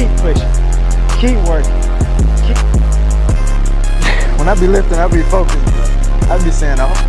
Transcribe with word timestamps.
keep 0.00 0.16
pushing, 0.16 0.48
keep 1.20 1.36
working. 1.46 1.76
Keep... 2.46 2.56
when 4.38 4.48
I 4.48 4.56
be 4.58 4.66
lifting, 4.66 4.96
I 4.96 5.06
be 5.08 5.22
focused. 5.24 5.58
I 6.30 6.42
be 6.42 6.50
saying, 6.50 6.78
oh. 6.80 7.06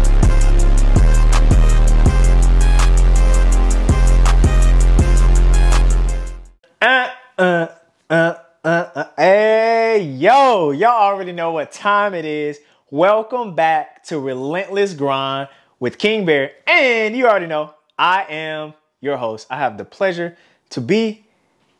Uh, 6.81 7.07
uh, 7.37 7.67
uh, 8.09 8.35
uh, 8.65 9.05
hey, 9.15 10.01
yo, 10.01 10.71
y'all 10.71 10.89
already 10.89 11.31
know 11.31 11.53
what 11.53 11.71
time 11.71 12.13
it 12.13 12.25
is. 12.25 12.59
Welcome 12.89 13.55
back 13.55 14.03
to 14.05 14.19
Relentless 14.19 14.95
Grind 14.95 15.47
with 15.79 15.97
King 15.97 16.25
Bear. 16.25 16.51
And 16.67 17.15
you 17.15 17.25
already 17.25 17.47
know, 17.47 17.73
I 17.97 18.25
am 18.27 18.73
your 18.99 19.15
host. 19.15 19.47
I 19.49 19.59
have 19.59 19.77
the 19.77 19.85
pleasure 19.85 20.35
to 20.71 20.81
be 20.81 21.25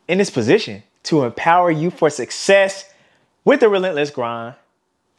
in 0.08 0.16
this 0.16 0.30
position 0.30 0.82
to 1.04 1.24
empower 1.24 1.70
you 1.70 1.90
for 1.90 2.10
success 2.10 2.92
with 3.44 3.60
the 3.60 3.68
relentless 3.68 4.10
grind 4.10 4.54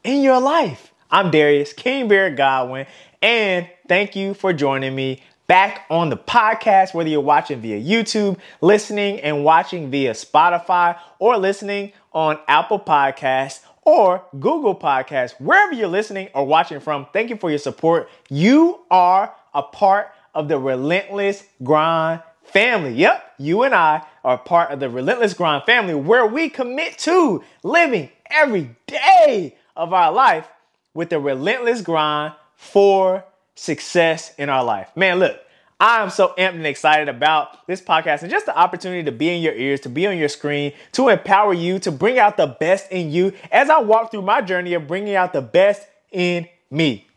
in 0.04 0.22
your 0.22 0.40
life. 0.40 0.94
I'm 1.12 1.30
Darius, 1.30 1.74
King 1.74 2.08
Bear 2.08 2.30
Godwin, 2.32 2.88
and 3.22 3.70
thank 3.88 4.16
you 4.16 4.34
for 4.34 4.54
joining 4.54 4.96
me 4.96 5.22
back 5.48 5.86
on 5.90 6.10
the 6.10 6.18
podcast, 6.18 6.94
whether 6.94 7.10
you're 7.10 7.22
watching 7.22 7.62
via 7.62 7.80
YouTube, 7.80 8.38
listening 8.62 9.20
and 9.20 9.44
watching 9.44 9.92
via 9.92 10.14
Spotify, 10.14 10.98
or 11.20 11.38
listening 11.38 11.92
on 12.14 12.40
Apple 12.48 12.80
Podcasts 12.80 13.60
or 13.86 14.24
Google 14.40 14.76
Podcasts, 14.76 15.40
wherever 15.40 15.74
you're 15.74 15.88
listening 15.88 16.30
or 16.34 16.46
watching 16.46 16.80
from. 16.80 17.06
Thank 17.12 17.30
you 17.30 17.36
for 17.36 17.50
your 17.50 17.60
support. 17.60 18.10
You 18.30 18.80
are 18.90 19.36
a 19.54 19.62
part 19.62 20.12
of 20.34 20.48
the 20.48 20.58
Relentless 20.58 21.44
Grind 21.62 22.22
family. 22.54 22.94
Yep, 22.94 23.34
you 23.40 23.64
and 23.64 23.76
I 23.76 24.06
are 24.24 24.38
part 24.38 24.72
of 24.72 24.80
the 24.80 24.90
Relentless 24.90 25.34
Grind 25.34 25.64
family 25.66 25.96
where 25.96 26.26
we 26.26 26.50
commit 26.50 26.98
to 27.00 27.44
living 27.64 28.10
every 28.30 28.76
day 28.88 29.58
of 29.76 29.94
our 29.94 30.12
life 30.12 30.48
with 30.94 31.10
the 31.10 31.20
relentless 31.20 31.82
grind 31.82 32.34
for 32.56 33.26
success 33.56 34.34
in 34.38 34.50
our 34.50 34.64
life. 34.64 34.90
Man, 34.96 35.20
look, 35.20 35.40
I 35.80 36.02
am 36.02 36.10
so 36.10 36.30
amped 36.38 36.56
and 36.56 36.66
excited 36.66 37.10
about 37.10 37.66
this 37.68 37.82
podcast 37.82 38.22
and 38.22 38.32
just 38.32 38.46
the 38.46 38.58
opportunity 38.58 39.04
to 39.04 39.12
be 39.12 39.30
in 39.30 39.42
your 39.42 39.54
ears, 39.54 39.82
to 39.82 39.90
be 39.90 40.08
on 40.08 40.18
your 40.18 40.30
screen, 40.30 40.74
to 40.94 41.10
empower 41.10 41.54
you, 41.54 41.80
to 41.80 41.92
bring 41.92 42.20
out 42.20 42.38
the 42.38 42.48
best 42.48 42.92
in 42.92 43.12
you 43.12 43.34
as 43.52 43.70
I 43.70 43.82
walk 43.82 44.12
through 44.12 44.22
my 44.22 44.42
journey 44.42 44.76
of 44.76 44.88
bringing 44.88 45.16
out 45.16 45.34
the 45.34 45.42
best 45.42 45.86
in 46.12 46.48
me. 46.72 47.08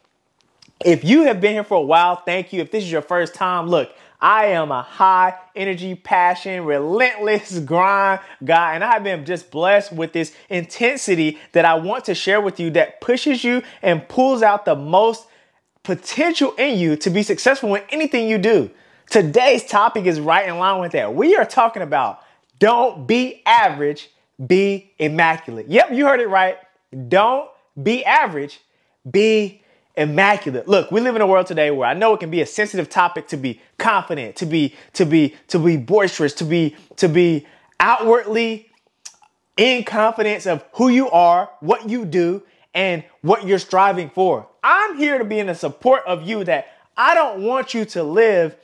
If 0.84 1.04
you 1.04 1.22
have 1.22 1.40
been 1.40 1.52
here 1.52 1.64
for 1.64 1.76
a 1.76 1.82
while, 1.82 2.16
thank 2.16 2.52
you. 2.52 2.60
If 2.60 2.70
this 2.70 2.84
is 2.84 2.90
your 2.90 3.02
first 3.02 3.34
time, 3.34 3.68
look, 3.68 3.90
I 4.26 4.46
am 4.46 4.72
a 4.72 4.82
high 4.82 5.36
energy, 5.54 5.94
passion, 5.94 6.64
relentless 6.64 7.60
grind 7.60 8.18
guy, 8.44 8.74
and 8.74 8.82
I've 8.82 9.04
been 9.04 9.24
just 9.24 9.52
blessed 9.52 9.92
with 9.92 10.12
this 10.12 10.34
intensity 10.50 11.38
that 11.52 11.64
I 11.64 11.74
want 11.74 12.06
to 12.06 12.14
share 12.16 12.40
with 12.40 12.58
you 12.58 12.70
that 12.70 13.00
pushes 13.00 13.44
you 13.44 13.62
and 13.82 14.08
pulls 14.08 14.42
out 14.42 14.64
the 14.64 14.74
most 14.74 15.28
potential 15.84 16.52
in 16.58 16.76
you 16.76 16.96
to 16.96 17.08
be 17.08 17.22
successful 17.22 17.76
in 17.76 17.84
anything 17.90 18.28
you 18.28 18.38
do. 18.38 18.68
Today's 19.08 19.64
topic 19.64 20.06
is 20.06 20.18
right 20.18 20.48
in 20.48 20.58
line 20.58 20.80
with 20.80 20.90
that. 20.90 21.14
We 21.14 21.36
are 21.36 21.46
talking 21.46 21.82
about 21.82 22.20
don't 22.58 23.06
be 23.06 23.44
average, 23.46 24.10
be 24.44 24.92
immaculate. 24.98 25.68
Yep, 25.68 25.92
you 25.92 26.04
heard 26.04 26.18
it 26.18 26.28
right. 26.28 26.58
Don't 27.06 27.48
be 27.80 28.04
average, 28.04 28.58
be 29.08 29.62
immaculate. 29.96 30.68
Look, 30.68 30.90
we 30.90 31.00
live 31.00 31.16
in 31.16 31.22
a 31.22 31.26
world 31.26 31.46
today 31.46 31.70
where 31.70 31.88
I 31.88 31.94
know 31.94 32.14
it 32.14 32.20
can 32.20 32.30
be 32.30 32.40
a 32.40 32.46
sensitive 32.46 32.88
topic 32.88 33.28
to 33.28 33.36
be 33.36 33.60
confident, 33.78 34.36
to 34.36 34.46
be 34.46 34.74
to 34.94 35.06
be 35.06 35.34
to 35.48 35.58
be 35.58 35.76
boisterous, 35.76 36.34
to 36.34 36.44
be 36.44 36.76
to 36.96 37.08
be 37.08 37.46
outwardly 37.80 38.70
in 39.56 39.84
confidence 39.84 40.46
of 40.46 40.64
who 40.72 40.88
you 40.88 41.10
are, 41.10 41.50
what 41.60 41.88
you 41.88 42.04
do, 42.04 42.42
and 42.74 43.04
what 43.22 43.46
you're 43.46 43.58
striving 43.58 44.10
for. 44.10 44.48
I'm 44.62 44.98
here 44.98 45.18
to 45.18 45.24
be 45.24 45.38
in 45.38 45.46
the 45.46 45.54
support 45.54 46.02
of 46.06 46.28
you 46.28 46.44
that 46.44 46.68
I 46.96 47.14
don't 47.14 47.42
want 47.42 47.72
you 47.72 47.84
to 47.86 48.02
live 48.02 48.56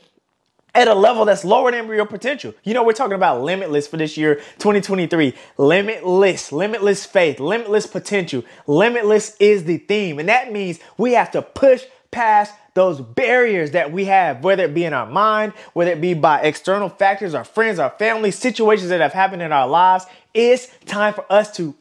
at 0.75 0.89
a 0.89 0.95
level 0.95 1.25
that's 1.25 1.45
lower 1.45 1.71
than 1.71 1.87
your 1.89 2.07
potential. 2.07 2.55
You 2.65 2.75
know, 2.75 2.83
we're 2.83 2.93
talking 2.93 3.15
about 3.15 3.43
limitless 3.43 3.87
for 3.87 3.99
this 3.99 4.17
year 4.17 4.37
2023. 4.59 5.35
Limitless, 5.59 6.53
limitless 6.53 7.05
faith, 7.05 7.41
limitless 7.41 7.87
potential. 7.87 8.43
Limitless 8.67 9.37
is 9.39 9.65
the 9.65 9.79
theme. 9.79 10.19
And 10.19 10.29
that 10.29 10.53
means 10.53 10.81
we 10.97 11.13
have 11.13 11.31
to 11.33 11.43
push 11.43 11.85
past 12.11 12.55
those 12.75 13.01
barriers 13.01 13.73
that 13.73 13.93
we 13.93 14.07
have, 14.07 14.43
whether 14.43 14.65
it 14.65 14.75
be 14.75 14.85
in 14.85 14.95
our 14.95 15.07
mind, 15.07 15.53
whether 15.75 15.91
it 15.91 16.01
be 16.01 16.15
by 16.15 16.41
external 16.41 16.89
factors, 16.89 17.35
our 17.35 17.45
friends, 17.45 17.79
our 17.79 17.91
family, 17.91 18.31
situations 18.31 18.89
that 18.89 19.01
have 19.01 19.13
happened 19.13 19.43
in 19.43 19.53
our 19.53 19.69
lives. 19.69 20.07
It's 20.33 20.69
time 20.87 21.13
for 21.13 21.31
us 21.31 21.55
to 21.57 21.75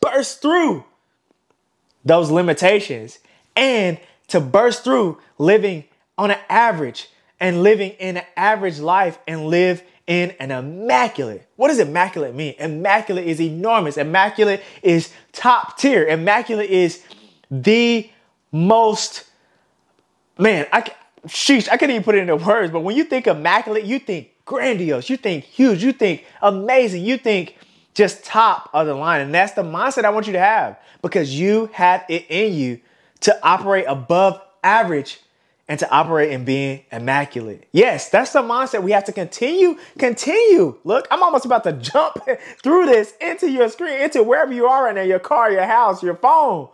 burst 0.00 0.42
through 0.42 0.84
those 2.04 2.30
limitations 2.30 3.18
and 3.54 3.98
to 4.28 4.40
burst 4.40 4.84
through 4.84 5.18
living 5.38 5.84
on 6.18 6.30
an 6.30 6.38
average 6.50 7.08
and 7.40 7.62
living 7.62 7.92
in 7.92 8.18
an 8.18 8.24
average 8.36 8.78
life 8.78 9.18
and 9.26 9.46
live 9.46 9.82
in 10.06 10.30
an 10.38 10.50
immaculate. 10.50 11.46
What 11.56 11.68
does 11.68 11.78
immaculate 11.78 12.34
mean? 12.34 12.54
Immaculate 12.58 13.26
is 13.26 13.40
enormous. 13.40 13.96
Immaculate 13.96 14.62
is 14.82 15.12
top 15.32 15.78
tier. 15.78 16.06
Immaculate 16.06 16.70
is 16.70 17.02
the 17.50 18.08
most, 18.52 19.24
man, 20.38 20.66
I, 20.72 20.88
sheesh, 21.26 21.68
I 21.68 21.76
can't 21.76 21.90
even 21.90 22.04
put 22.04 22.14
it 22.14 22.18
into 22.18 22.36
words, 22.36 22.72
but 22.72 22.80
when 22.80 22.96
you 22.96 23.04
think 23.04 23.26
immaculate, 23.26 23.84
you 23.84 23.98
think 23.98 24.30
grandiose, 24.44 25.10
you 25.10 25.16
think 25.16 25.44
huge, 25.44 25.82
you 25.82 25.92
think 25.92 26.24
amazing, 26.40 27.04
you 27.04 27.18
think 27.18 27.56
just 27.94 28.24
top 28.24 28.70
of 28.72 28.86
the 28.86 28.94
line. 28.94 29.20
And 29.22 29.34
that's 29.34 29.52
the 29.52 29.62
mindset 29.62 30.04
I 30.04 30.10
want 30.10 30.26
you 30.26 30.34
to 30.34 30.38
have 30.38 30.78
because 31.02 31.38
you 31.38 31.70
have 31.72 32.04
it 32.08 32.26
in 32.28 32.54
you 32.54 32.80
to 33.20 33.38
operate 33.46 33.86
above 33.88 34.40
average 34.62 35.20
and 35.68 35.80
to 35.80 35.90
operate 35.90 36.30
in 36.30 36.44
being 36.44 36.84
immaculate. 36.92 37.66
Yes, 37.72 38.08
that's 38.08 38.32
the 38.32 38.42
mindset 38.42 38.82
we 38.82 38.92
have 38.92 39.04
to 39.04 39.12
continue, 39.12 39.78
continue. 39.98 40.78
Look, 40.84 41.08
I'm 41.10 41.22
almost 41.22 41.44
about 41.44 41.64
to 41.64 41.72
jump 41.72 42.18
through 42.62 42.86
this 42.86 43.14
into 43.20 43.50
your 43.50 43.68
screen, 43.68 44.00
into 44.00 44.22
wherever 44.22 44.52
you 44.52 44.66
are 44.66 44.84
right 44.84 44.94
now, 44.94 45.02
your 45.02 45.18
car, 45.18 45.50
your 45.50 45.64
house, 45.64 46.02
your 46.02 46.16
phone, 46.16 46.68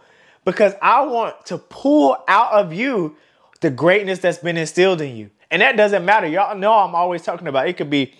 because 0.44 0.74
I 0.82 1.06
want 1.06 1.46
to 1.46 1.58
pull 1.58 2.16
out 2.28 2.52
of 2.52 2.72
you 2.72 3.16
the 3.60 3.70
greatness 3.70 4.18
that's 4.18 4.38
been 4.38 4.56
instilled 4.56 5.00
in 5.00 5.16
you. 5.16 5.30
And 5.50 5.62
that 5.62 5.76
doesn't 5.76 6.04
matter. 6.04 6.26
Y'all 6.26 6.56
know 6.56 6.72
I'm 6.72 6.94
always 6.94 7.22
talking 7.22 7.46
about 7.46 7.68
it 7.68 7.76
could 7.76 7.90
be 7.90 8.14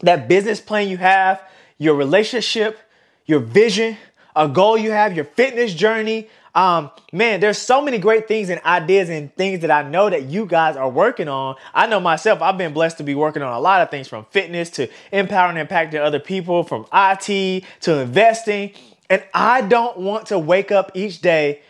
that 0.00 0.28
business 0.28 0.60
plan 0.60 0.88
you 0.88 0.98
have, 0.98 1.42
your 1.78 1.94
relationship, 1.94 2.78
your 3.24 3.40
vision, 3.40 3.96
a 4.34 4.48
goal 4.48 4.76
you 4.76 4.90
have, 4.90 5.14
your 5.14 5.24
fitness 5.24 5.74
journey, 5.74 6.28
um, 6.56 6.90
man, 7.12 7.40
there's 7.40 7.58
so 7.58 7.82
many 7.82 7.98
great 7.98 8.26
things 8.26 8.48
and 8.48 8.60
ideas 8.64 9.10
and 9.10 9.32
things 9.36 9.60
that 9.60 9.70
I 9.70 9.82
know 9.82 10.08
that 10.08 10.22
you 10.22 10.46
guys 10.46 10.74
are 10.74 10.88
working 10.88 11.28
on. 11.28 11.56
I 11.74 11.86
know 11.86 12.00
myself, 12.00 12.40
I've 12.40 12.56
been 12.56 12.72
blessed 12.72 12.96
to 12.96 13.04
be 13.04 13.14
working 13.14 13.42
on 13.42 13.52
a 13.52 13.60
lot 13.60 13.82
of 13.82 13.90
things 13.90 14.08
from 14.08 14.24
fitness 14.30 14.70
to 14.70 14.88
empowering 15.12 15.58
and 15.58 15.68
impacting 15.68 16.00
other 16.00 16.18
people, 16.18 16.64
from 16.64 16.86
IT 16.94 17.62
to 17.82 18.00
investing. 18.00 18.72
And 19.10 19.22
I 19.34 19.60
don't 19.60 19.98
want 19.98 20.28
to 20.28 20.38
wake 20.38 20.72
up 20.72 20.92
each 20.94 21.20
day 21.20 21.60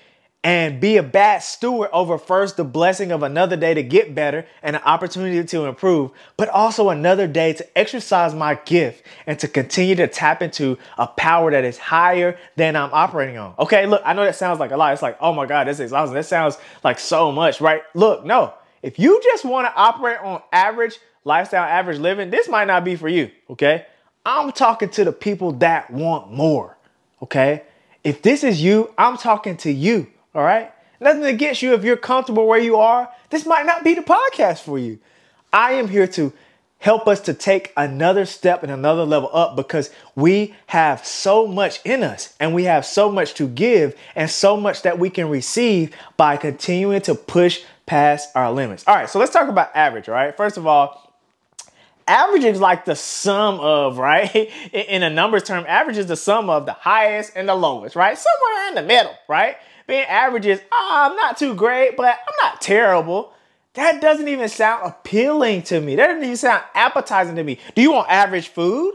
and 0.46 0.78
be 0.80 0.96
a 0.96 1.02
bad 1.02 1.42
steward 1.42 1.90
over 1.92 2.16
first 2.16 2.56
the 2.56 2.62
blessing 2.62 3.10
of 3.10 3.24
another 3.24 3.56
day 3.56 3.74
to 3.74 3.82
get 3.82 4.14
better 4.14 4.46
and 4.62 4.76
an 4.76 4.82
opportunity 4.82 5.42
to 5.42 5.64
improve, 5.64 6.12
but 6.36 6.48
also 6.50 6.90
another 6.90 7.26
day 7.26 7.52
to 7.52 7.66
exercise 7.76 8.32
my 8.32 8.54
gift 8.64 9.04
and 9.26 9.40
to 9.40 9.48
continue 9.48 9.96
to 9.96 10.06
tap 10.06 10.42
into 10.42 10.78
a 10.98 11.06
power 11.08 11.50
that 11.50 11.64
is 11.64 11.76
higher 11.76 12.38
than 12.54 12.76
I'm 12.76 12.90
operating 12.92 13.36
on. 13.38 13.54
Okay, 13.58 13.86
look, 13.86 14.00
I 14.04 14.12
know 14.12 14.22
that 14.22 14.36
sounds 14.36 14.60
like 14.60 14.70
a 14.70 14.76
lot. 14.76 14.92
It's 14.92 15.02
like, 15.02 15.18
oh 15.20 15.32
my 15.32 15.46
God, 15.46 15.66
this 15.66 15.78
that's 15.78 15.86
exhausting. 15.86 16.14
That 16.14 16.26
sounds 16.26 16.58
like 16.84 17.00
so 17.00 17.32
much, 17.32 17.60
right? 17.60 17.82
Look, 17.94 18.24
no. 18.24 18.54
If 18.82 19.00
you 19.00 19.20
just 19.24 19.44
want 19.44 19.66
to 19.66 19.74
operate 19.74 20.20
on 20.20 20.42
average 20.52 21.00
lifestyle, 21.24 21.64
average 21.64 21.98
living, 21.98 22.30
this 22.30 22.48
might 22.48 22.68
not 22.68 22.84
be 22.84 22.94
for 22.94 23.08
you, 23.08 23.32
okay? 23.50 23.84
I'm 24.24 24.52
talking 24.52 24.90
to 24.90 25.02
the 25.02 25.12
people 25.12 25.54
that 25.54 25.90
want 25.90 26.32
more, 26.32 26.78
okay? 27.20 27.64
If 28.04 28.22
this 28.22 28.44
is 28.44 28.62
you, 28.62 28.94
I'm 28.96 29.16
talking 29.16 29.56
to 29.56 29.72
you. 29.72 30.06
All 30.36 30.44
right? 30.44 30.70
Nothing 31.00 31.24
against 31.24 31.62
you 31.62 31.72
if 31.74 31.82
you're 31.82 31.96
comfortable 31.96 32.46
where 32.46 32.60
you 32.60 32.76
are. 32.76 33.10
This 33.30 33.46
might 33.46 33.64
not 33.64 33.82
be 33.82 33.94
the 33.94 34.02
podcast 34.02 34.60
for 34.60 34.78
you. 34.78 34.98
I 35.52 35.72
am 35.72 35.88
here 35.88 36.06
to 36.08 36.32
help 36.78 37.08
us 37.08 37.20
to 37.22 37.32
take 37.32 37.72
another 37.76 38.26
step 38.26 38.62
and 38.62 38.70
another 38.70 39.04
level 39.04 39.30
up 39.32 39.56
because 39.56 39.90
we 40.14 40.54
have 40.66 41.04
so 41.06 41.46
much 41.46 41.80
in 41.84 42.02
us 42.02 42.34
and 42.38 42.54
we 42.54 42.64
have 42.64 42.84
so 42.84 43.10
much 43.10 43.32
to 43.34 43.48
give 43.48 43.98
and 44.14 44.30
so 44.30 44.56
much 44.58 44.82
that 44.82 44.98
we 44.98 45.08
can 45.08 45.28
receive 45.30 45.94
by 46.18 46.36
continuing 46.36 47.00
to 47.00 47.14
push 47.14 47.64
past 47.86 48.28
our 48.34 48.52
limits. 48.52 48.84
All 48.86 48.94
right, 48.94 49.08
so 49.08 49.18
let's 49.18 49.32
talk 49.32 49.48
about 49.48 49.74
average, 49.74 50.08
all 50.08 50.14
right? 50.14 50.36
First 50.36 50.58
of 50.58 50.66
all, 50.66 51.05
average 52.06 52.44
is 52.44 52.60
like 52.60 52.84
the 52.84 52.96
sum 52.96 53.60
of, 53.60 53.98
right? 53.98 54.50
In 54.72 55.02
a 55.02 55.10
numbers 55.10 55.42
term, 55.42 55.64
average 55.68 55.98
is 55.98 56.06
the 56.06 56.16
sum 56.16 56.50
of 56.50 56.66
the 56.66 56.72
highest 56.72 57.32
and 57.36 57.48
the 57.48 57.54
lowest, 57.54 57.96
right? 57.96 58.16
Somewhere 58.16 58.68
in 58.68 58.74
the 58.74 58.82
middle, 58.82 59.14
right? 59.28 59.56
being 59.86 60.04
average 60.04 60.46
is, 60.46 60.60
oh, 60.60 60.64
ah, 60.72 61.10
I'm 61.10 61.16
not 61.16 61.36
too 61.36 61.54
great, 61.54 61.96
but 61.96 62.06
I'm 62.06 62.34
not 62.48 62.60
terrible. 62.60 63.32
That 63.74 64.00
doesn't 64.00 64.26
even 64.26 64.48
sound 64.48 64.82
appealing 64.84 65.62
to 65.64 65.80
me. 65.80 65.96
That 65.96 66.08
doesn't 66.08 66.24
even 66.24 66.36
sound 66.36 66.62
appetizing 66.74 67.36
to 67.36 67.44
me. 67.44 67.58
Do 67.74 67.82
you 67.82 67.92
want 67.92 68.10
average 68.10 68.48
food? 68.48 68.94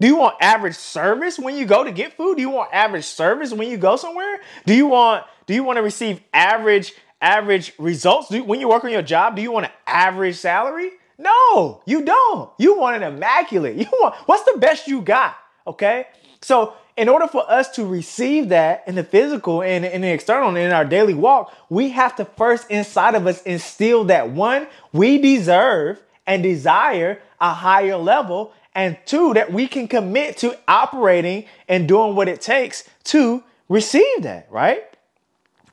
Do 0.00 0.06
you 0.06 0.16
want 0.16 0.36
average 0.40 0.74
service 0.74 1.38
when 1.38 1.56
you 1.56 1.64
go 1.64 1.84
to 1.84 1.90
get 1.90 2.16
food? 2.16 2.36
Do 2.36 2.42
you 2.42 2.50
want 2.50 2.72
average 2.72 3.04
service 3.04 3.52
when 3.52 3.70
you 3.70 3.78
go 3.78 3.96
somewhere? 3.96 4.40
Do 4.66 4.74
you 4.74 4.86
want 4.86 5.24
do 5.46 5.54
you 5.54 5.62
want 5.64 5.78
to 5.78 5.82
receive 5.82 6.20
average 6.34 6.92
average 7.20 7.72
results? 7.78 8.28
Do, 8.28 8.44
when 8.44 8.60
you 8.60 8.68
work 8.68 8.84
on 8.84 8.90
your 8.90 9.00
job, 9.00 9.36
do 9.36 9.42
you 9.42 9.52
want 9.52 9.66
an 9.66 9.72
average 9.86 10.36
salary? 10.36 10.90
No, 11.18 11.82
you 11.86 12.02
don't. 12.04 12.50
You 12.58 12.78
want 12.78 13.02
an 13.02 13.14
immaculate. 13.14 13.76
You 13.76 13.86
want 13.92 14.14
what's 14.26 14.44
the 14.44 14.58
best 14.58 14.86
you 14.86 15.00
got? 15.00 15.36
Okay. 15.66 16.06
So, 16.42 16.74
in 16.96 17.08
order 17.08 17.26
for 17.26 17.50
us 17.50 17.70
to 17.72 17.84
receive 17.84 18.48
that 18.50 18.84
in 18.86 18.94
the 18.94 19.04
physical 19.04 19.62
and 19.62 19.84
in 19.84 20.00
the 20.00 20.08
external 20.08 20.48
and 20.48 20.58
in 20.58 20.72
our 20.72 20.84
daily 20.84 21.14
walk, 21.14 21.52
we 21.68 21.90
have 21.90 22.16
to 22.16 22.24
first 22.24 22.70
inside 22.70 23.14
of 23.14 23.26
us 23.26 23.42
instill 23.42 24.04
that 24.04 24.30
one, 24.30 24.66
we 24.92 25.18
deserve 25.18 26.02
and 26.26 26.42
desire 26.42 27.20
a 27.40 27.52
higher 27.52 27.96
level, 27.96 28.52
and 28.74 28.96
two, 29.04 29.34
that 29.34 29.52
we 29.52 29.66
can 29.66 29.88
commit 29.88 30.38
to 30.38 30.58
operating 30.68 31.44
and 31.68 31.86
doing 31.86 32.14
what 32.14 32.28
it 32.28 32.40
takes 32.40 32.88
to 33.04 33.42
receive 33.68 34.22
that, 34.22 34.46
right? 34.50 34.84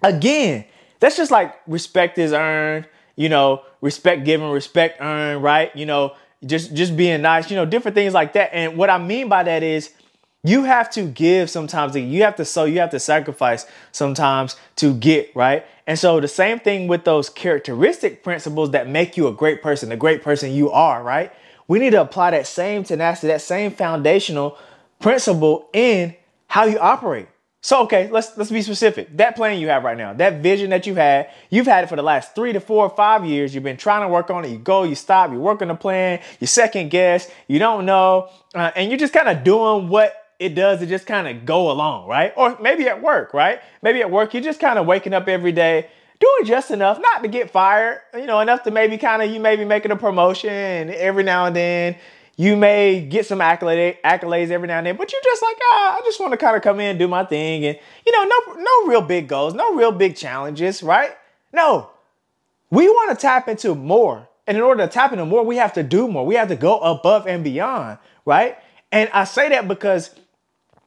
Again, 0.03 0.65
that's 0.99 1.17
just 1.17 1.31
like 1.31 1.55
respect 1.67 2.17
is 2.17 2.33
earned, 2.33 2.87
you 3.15 3.29
know, 3.29 3.63
respect 3.81 4.25
given, 4.25 4.49
respect 4.49 5.01
earned, 5.01 5.43
right? 5.43 5.75
You 5.75 5.85
know, 5.85 6.15
just 6.45 6.73
just 6.73 6.97
being 6.97 7.21
nice, 7.21 7.49
you 7.49 7.55
know, 7.55 7.65
different 7.65 7.95
things 7.95 8.13
like 8.13 8.33
that. 8.33 8.53
And 8.53 8.77
what 8.77 8.89
I 8.89 8.97
mean 8.97 9.29
by 9.29 9.43
that 9.43 9.63
is 9.63 9.91
you 10.43 10.65
have 10.65 10.89
to 10.89 11.03
give 11.03 11.49
sometimes 11.49 11.95
you 11.95 12.23
have 12.23 12.35
to 12.35 12.45
sow 12.45 12.65
you 12.65 12.79
have 12.79 12.89
to 12.89 12.99
sacrifice 12.99 13.65
sometimes 13.91 14.55
to 14.75 14.93
get 14.93 15.33
right 15.35 15.65
and 15.87 15.97
so 15.97 16.19
the 16.19 16.27
same 16.27 16.59
thing 16.59 16.87
with 16.87 17.05
those 17.05 17.29
characteristic 17.29 18.23
principles 18.23 18.71
that 18.71 18.87
make 18.87 19.15
you 19.15 19.27
a 19.27 19.31
great 19.31 19.61
person 19.61 19.89
the 19.89 19.95
great 19.95 20.21
person 20.21 20.51
you 20.51 20.69
are 20.69 21.01
right 21.01 21.31
we 21.67 21.79
need 21.79 21.91
to 21.91 22.01
apply 22.01 22.31
that 22.31 22.45
same 22.45 22.83
tenacity 22.83 23.27
that 23.27 23.41
same 23.41 23.71
foundational 23.71 24.57
principle 24.99 25.69
in 25.73 26.13
how 26.47 26.65
you 26.65 26.77
operate 26.79 27.27
so 27.63 27.81
okay 27.81 28.07
let's 28.11 28.37
let's 28.37 28.51
be 28.51 28.61
specific 28.61 29.17
that 29.17 29.35
plan 29.35 29.59
you 29.59 29.69
have 29.69 29.83
right 29.83 29.97
now 29.97 30.13
that 30.13 30.43
vision 30.43 30.69
that 30.69 30.85
you 30.85 30.93
had 30.93 31.27
you've 31.49 31.65
had 31.65 31.83
it 31.83 31.87
for 31.87 31.95
the 31.95 32.03
last 32.03 32.35
three 32.35 32.53
to 32.53 32.59
four 32.59 32.85
or 32.85 32.95
five 32.95 33.25
years 33.25 33.55
you've 33.55 33.63
been 33.63 33.75
trying 33.75 34.01
to 34.01 34.07
work 34.07 34.29
on 34.29 34.45
it 34.45 34.49
you 34.49 34.59
go 34.59 34.83
you 34.83 34.93
stop 34.93 35.31
you 35.31 35.39
work 35.39 35.63
on 35.63 35.69
the 35.69 35.75
plan 35.75 36.19
you 36.39 36.45
second 36.45 36.91
guess 36.91 37.31
you 37.47 37.57
don't 37.57 37.87
know 37.87 38.29
uh, 38.53 38.69
and 38.75 38.91
you're 38.91 38.99
just 38.99 39.13
kind 39.13 39.27
of 39.27 39.43
doing 39.43 39.89
what 39.89 40.13
it 40.43 40.55
does 40.55 40.81
it 40.81 40.87
just 40.87 41.05
kind 41.05 41.27
of 41.27 41.45
go 41.45 41.71
along, 41.71 42.07
right? 42.07 42.33
Or 42.35 42.57
maybe 42.59 42.87
at 42.87 43.01
work, 43.01 43.33
right? 43.33 43.61
Maybe 43.81 44.01
at 44.01 44.11
work, 44.11 44.33
you're 44.33 44.43
just 44.43 44.59
kind 44.59 44.77
of 44.77 44.85
waking 44.85 45.13
up 45.13 45.29
every 45.29 45.53
day, 45.53 45.87
doing 46.19 46.45
just 46.45 46.69
enough, 46.69 46.99
not 46.99 47.23
to 47.23 47.29
get 47.29 47.49
fired, 47.49 48.01
you 48.13 48.25
know, 48.25 48.41
enough 48.41 48.63
to 48.63 48.71
maybe 48.71 48.97
kind 48.97 49.21
of, 49.21 49.31
you 49.31 49.39
may 49.39 49.55
be 49.55 49.63
making 49.63 49.91
a 49.91 49.95
promotion 49.95 50.89
every 50.89 51.23
now 51.23 51.45
and 51.45 51.55
then 51.55 51.95
you 52.35 52.55
may 52.55 53.01
get 53.01 53.25
some 53.25 53.41
accolade, 53.41 53.97
accolades 54.03 54.49
every 54.49 54.67
now 54.67 54.79
and 54.79 54.87
then, 54.87 54.95
but 54.95 55.11
you're 55.11 55.21
just 55.23 55.43
like, 55.43 55.57
ah, 55.61 55.97
I 55.97 56.01
just 56.03 56.19
want 56.19 56.31
to 56.31 56.37
kind 56.37 56.55
of 56.55 56.63
come 56.63 56.79
in 56.79 56.87
and 56.87 56.99
do 56.99 57.07
my 57.07 57.23
thing. 57.25 57.65
And, 57.65 57.77
you 58.05 58.11
know, 58.11 58.23
no, 58.23 58.53
no 58.55 58.87
real 58.87 59.01
big 59.01 59.27
goals, 59.27 59.53
no 59.53 59.75
real 59.75 59.91
big 59.91 60.15
challenges, 60.15 60.81
right? 60.81 61.11
No, 61.51 61.91
we 62.71 62.87
want 62.87 63.17
to 63.17 63.21
tap 63.21 63.47
into 63.47 63.75
more. 63.75 64.27
And 64.47 64.57
in 64.57 64.63
order 64.63 64.85
to 64.85 64.91
tap 64.91 65.11
into 65.11 65.25
more, 65.25 65.43
we 65.43 65.57
have 65.57 65.73
to 65.73 65.83
do 65.83 66.07
more. 66.07 66.25
We 66.25 66.35
have 66.35 66.47
to 66.49 66.55
go 66.55 66.79
above 66.79 67.27
and 67.27 67.43
beyond, 67.43 67.99
right? 68.25 68.57
And 68.91 69.09
I 69.13 69.25
say 69.25 69.49
that 69.49 69.67
because 69.67 70.09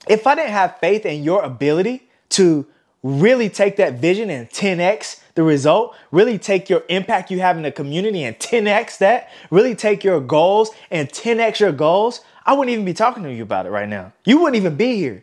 if 0.08 0.26
I 0.26 0.34
didn't 0.34 0.50
have 0.50 0.78
faith 0.78 1.06
in 1.06 1.22
your 1.22 1.42
ability 1.42 2.08
to 2.30 2.66
really 3.02 3.48
take 3.48 3.76
that 3.76 3.94
vision 3.94 4.30
and 4.30 4.50
10x 4.50 5.20
the 5.36 5.44
result, 5.44 5.94
really 6.10 6.38
take 6.38 6.68
your 6.68 6.82
impact 6.88 7.30
you 7.30 7.38
have 7.40 7.56
in 7.56 7.62
the 7.62 7.70
community 7.70 8.24
and 8.24 8.36
10x 8.38 8.98
that, 8.98 9.30
really 9.50 9.74
take 9.74 10.02
your 10.02 10.20
goals 10.20 10.70
and 10.90 11.08
10x 11.08 11.60
your 11.60 11.72
goals, 11.72 12.22
I 12.44 12.54
wouldn't 12.54 12.72
even 12.72 12.84
be 12.84 12.94
talking 12.94 13.22
to 13.22 13.32
you 13.32 13.44
about 13.44 13.66
it 13.66 13.70
right 13.70 13.88
now. 13.88 14.12
You 14.24 14.38
wouldn't 14.38 14.56
even 14.56 14.76
be 14.76 14.96
here. 14.96 15.22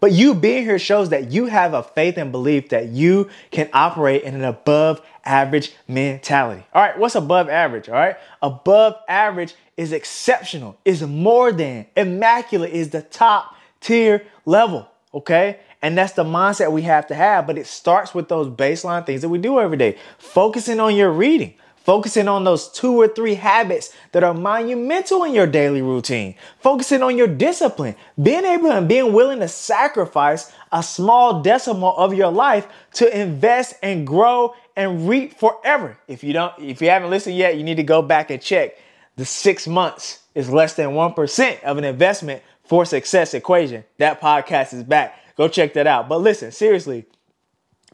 But 0.00 0.12
you 0.12 0.34
being 0.34 0.62
here 0.62 0.78
shows 0.78 1.08
that 1.08 1.32
you 1.32 1.46
have 1.46 1.74
a 1.74 1.82
faith 1.82 2.18
and 2.18 2.30
belief 2.30 2.68
that 2.68 2.88
you 2.88 3.28
can 3.50 3.68
operate 3.72 4.22
in 4.22 4.34
an 4.34 4.44
above 4.44 5.02
average 5.24 5.72
mentality. 5.88 6.64
All 6.72 6.82
right, 6.82 6.96
what's 6.96 7.16
above 7.16 7.48
average? 7.48 7.88
All 7.88 7.96
right, 7.96 8.16
above 8.40 8.94
average 9.08 9.54
is 9.76 9.92
exceptional, 9.92 10.78
is 10.84 11.02
more 11.02 11.50
than, 11.50 11.86
immaculate 11.96 12.72
is 12.72 12.90
the 12.90 13.02
top 13.02 13.56
tier 13.80 14.24
level, 14.46 14.88
okay? 15.12 15.58
And 15.80 15.96
that's 15.96 16.14
the 16.14 16.24
mindset 16.24 16.72
we 16.72 16.82
have 16.82 17.06
to 17.08 17.14
have, 17.14 17.46
but 17.46 17.56
it 17.56 17.66
starts 17.66 18.14
with 18.14 18.28
those 18.28 18.48
baseline 18.48 19.06
things 19.06 19.22
that 19.22 19.28
we 19.28 19.38
do 19.38 19.60
every 19.60 19.76
day. 19.76 19.96
Focusing 20.18 20.80
on 20.80 20.96
your 20.96 21.10
reading, 21.10 21.54
focusing 21.76 22.26
on 22.26 22.42
those 22.42 22.68
two 22.68 23.00
or 23.00 23.06
three 23.06 23.34
habits 23.34 23.94
that 24.10 24.24
are 24.24 24.34
monumental 24.34 25.22
in 25.22 25.32
your 25.32 25.46
daily 25.46 25.80
routine, 25.80 26.34
focusing 26.60 27.02
on 27.02 27.16
your 27.16 27.28
discipline, 27.28 27.94
being 28.20 28.44
able 28.44 28.72
and 28.72 28.88
being 28.88 29.12
willing 29.12 29.38
to 29.38 29.46
sacrifice 29.46 30.52
a 30.72 30.82
small 30.82 31.42
decimal 31.42 31.96
of 31.96 32.12
your 32.12 32.30
life 32.30 32.66
to 32.92 33.18
invest 33.18 33.74
and 33.82 34.04
grow 34.04 34.54
and 34.74 35.08
reap 35.08 35.38
forever. 35.38 35.96
If 36.08 36.24
you 36.24 36.32
don't, 36.32 36.52
if 36.58 36.82
you 36.82 36.90
haven't 36.90 37.10
listened 37.10 37.36
yet, 37.36 37.56
you 37.56 37.62
need 37.62 37.76
to 37.76 37.84
go 37.84 38.02
back 38.02 38.30
and 38.30 38.42
check. 38.42 38.76
The 39.16 39.24
six 39.24 39.66
months 39.66 40.20
is 40.34 40.50
less 40.50 40.74
than 40.74 40.90
1% 40.90 41.62
of 41.62 41.78
an 41.78 41.84
investment 41.84 42.42
for 42.64 42.84
Success 42.84 43.32
Equation. 43.34 43.82
That 43.96 44.20
podcast 44.20 44.74
is 44.74 44.82
back. 44.84 45.18
Go 45.38 45.48
check 45.48 45.72
that 45.74 45.86
out. 45.86 46.08
But 46.08 46.20
listen, 46.20 46.50
seriously, 46.50 47.06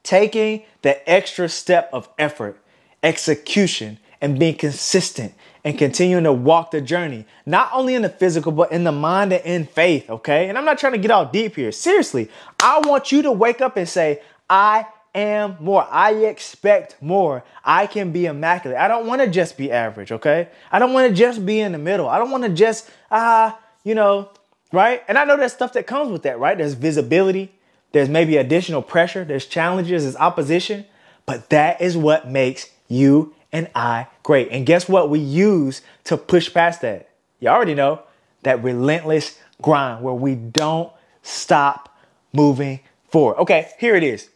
taking 0.03 0.65
the 0.81 1.09
extra 1.09 1.49
step 1.49 1.91
of 1.93 2.09
effort, 2.19 2.59
execution, 3.03 3.99
and 4.21 4.39
being 4.39 4.57
consistent 4.57 5.35
and 5.63 5.79
continuing 5.79 6.25
to 6.25 6.33
walk 6.33 6.71
the 6.71 6.81
journey, 6.81 7.27
not 7.45 7.69
only 7.75 7.95
in 7.95 8.01
the 8.01 8.09
physical, 8.09 8.51
but 8.51 8.73
in 8.73 8.85
the 8.85 8.93
mind 8.93 9.35
and 9.35 9.45
in 9.45 9.67
faith, 9.67 10.09
okay? 10.09 10.49
And 10.49 10.57
I'm 10.57 10.65
not 10.65 10.79
trying 10.79 10.95
to 10.95 10.99
get 10.99 11.11
all 11.11 11.27
deep 11.27 11.57
here. 11.57 11.71
Seriously, 11.71 12.31
I 12.61 12.79
want 12.81 13.13
you 13.13 13.21
to 13.23 13.33
wake 13.33 13.61
up 13.61 13.77
and 13.77 13.87
say, 13.87 14.23
I 14.49 14.87
am 15.15 15.59
more. 15.61 15.87
I 15.91 16.13
expect 16.13 17.03
more. 17.03 17.45
I 17.63 17.87
can 17.87 18.11
be 18.11 18.25
immaculate. 18.25 18.79
I 18.79 18.89
don't 18.89 19.07
want 19.07 19.21
to 19.21 19.29
just 19.29 19.59
be 19.59 19.71
average, 19.71 20.13
okay? 20.13 20.49
I 20.73 20.79
don't 20.79 20.95
want 20.95 21.11
to 21.11 21.15
just 21.15 21.45
be 21.45 21.61
in 21.61 21.73
the 21.73 21.79
middle. 21.79 22.09
I 22.09 22.19
don't 22.19 22.31
want 22.31 22.45
to 22.45 22.51
just, 22.51 22.91
ah, 23.11 23.55
uh, 23.55 23.59
you 23.85 23.95
know, 23.95 24.31
right? 24.75 25.03
And 25.09 25.17
I 25.17 25.25
know 25.25 25.37
there's 25.37 25.53
stuff 25.53 25.73
that 25.75 25.87
comes 25.87 26.11
with 26.11 26.23
that, 26.25 26.39
right? 26.39 26.59
There's 26.59 26.75
visibility, 26.75 27.53
there's 27.93 28.09
maybe 28.09 28.37
additional 28.37 28.83
pressure, 28.83 29.25
there's 29.25 29.47
challenges, 29.47 30.03
there's 30.03 30.17
opposition, 30.17 30.85
but 31.27 31.51
that 31.51 31.81
is 31.81 31.97
what 31.97 32.29
makes 32.29 32.71
you 32.89 33.35
and 33.53 33.71
I 33.75 34.09
great. 34.25 34.49
And 34.51 34.67
guess 34.67 34.89
what? 34.89 35.09
We 35.09 35.21
use 35.21 35.81
to 36.05 36.17
push 36.17 36.53
past 36.53 36.81
that. 36.83 37.09
You 37.41 37.49
already 37.49 37.75
know 37.75 38.03
that 38.43 38.63
relentless 38.63 39.39
grind 39.63 40.03
where 40.03 40.15
we 40.15 40.35
don't 40.35 40.93
stop 41.23 41.97
moving 42.33 42.81
forward. 43.09 43.37
Okay, 43.39 43.71
here 43.79 43.95
it 43.95 44.03
is. 44.03 44.29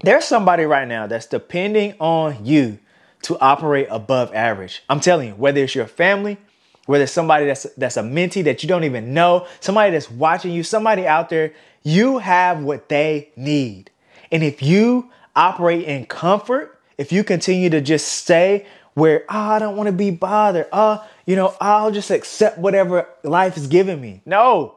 There's 0.00 0.24
somebody 0.24 0.64
right 0.64 0.88
now 0.88 1.06
that's 1.06 1.26
depending 1.26 1.94
on 2.00 2.44
you 2.44 2.80
to 3.22 3.38
operate 3.38 3.86
above 3.90 4.34
average. 4.34 4.82
I'm 4.88 4.98
telling 4.98 5.28
you, 5.28 5.34
whether 5.34 5.62
it's 5.62 5.76
your 5.76 5.86
family, 5.86 6.38
whether 6.86 7.04
it's 7.04 7.12
somebody 7.12 7.46
that's 7.46 7.64
that's 7.76 7.96
a 7.96 8.02
mentee 8.02 8.44
that 8.44 8.62
you 8.62 8.68
don't 8.68 8.84
even 8.84 9.14
know, 9.14 9.46
somebody 9.60 9.92
that's 9.92 10.10
watching 10.10 10.52
you, 10.52 10.62
somebody 10.62 11.06
out 11.06 11.28
there, 11.28 11.52
you 11.82 12.18
have 12.18 12.62
what 12.62 12.88
they 12.88 13.30
need. 13.36 13.90
And 14.30 14.42
if 14.42 14.62
you 14.62 15.10
operate 15.36 15.84
in 15.84 16.06
comfort, 16.06 16.80
if 16.98 17.12
you 17.12 17.24
continue 17.24 17.70
to 17.70 17.80
just 17.80 18.08
stay 18.08 18.66
where 18.94 19.24
oh, 19.28 19.38
I 19.38 19.58
don't 19.58 19.76
want 19.76 19.86
to 19.86 19.92
be 19.92 20.10
bothered, 20.10 20.66
oh, 20.72 21.06
you 21.26 21.36
know, 21.36 21.54
I'll 21.60 21.90
just 21.90 22.10
accept 22.10 22.58
whatever 22.58 23.08
life 23.22 23.56
is 23.56 23.66
giving 23.66 24.00
me. 24.00 24.20
No, 24.26 24.76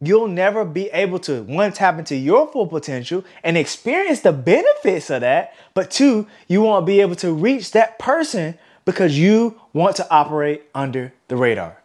you'll 0.00 0.28
never 0.28 0.64
be 0.64 0.88
able 0.90 1.18
to 1.20 1.42
one 1.42 1.72
tap 1.72 1.98
into 1.98 2.16
your 2.16 2.48
full 2.48 2.66
potential 2.66 3.24
and 3.44 3.58
experience 3.58 4.20
the 4.20 4.32
benefits 4.32 5.10
of 5.10 5.20
that, 5.20 5.54
but 5.74 5.90
two, 5.90 6.26
you 6.48 6.62
won't 6.62 6.86
be 6.86 7.00
able 7.00 7.16
to 7.16 7.32
reach 7.32 7.72
that 7.72 7.98
person 7.98 8.58
because 8.90 9.18
you 9.18 9.60
want 9.72 9.96
to 9.96 10.10
operate 10.10 10.64
under 10.74 11.12
the 11.28 11.36
radar. 11.36 11.80